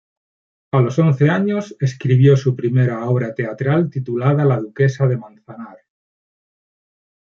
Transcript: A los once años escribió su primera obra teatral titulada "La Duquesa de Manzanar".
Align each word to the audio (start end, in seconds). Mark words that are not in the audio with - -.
A 0.71 0.81
los 0.81 0.97
once 0.97 1.29
años 1.29 1.75
escribió 1.79 2.35
su 2.35 2.55
primera 2.55 3.05
obra 3.07 3.35
teatral 3.35 3.91
titulada 3.91 4.45
"La 4.45 4.59
Duquesa 4.59 5.05
de 5.05 5.15
Manzanar". 5.15 5.77